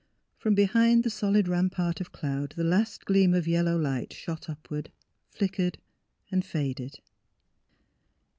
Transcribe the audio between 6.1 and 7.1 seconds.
and faded.